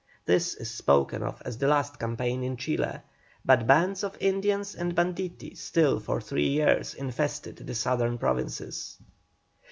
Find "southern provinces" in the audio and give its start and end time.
7.75-8.97